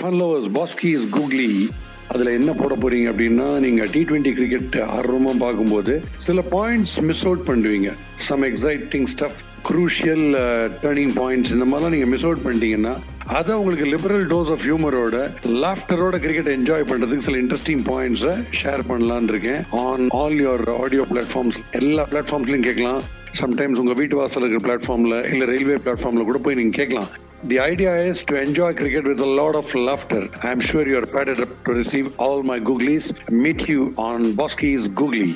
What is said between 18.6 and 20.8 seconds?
Share பண்ணலான் இருக்கேன். On all your